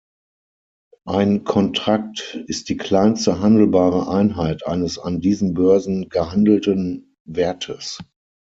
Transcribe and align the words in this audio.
Ein 1.05 1.43
Kontrakt 1.43 2.33
ist 2.47 2.69
die 2.69 2.77
kleinste 2.77 3.39
handelbare 3.39 4.07
Einheit 4.09 4.65
eines 4.65 4.97
an 4.97 5.21
diesen 5.21 5.53
Börsen 5.53 6.09
gehandelten 6.09 7.15
Wertes. 7.25 7.99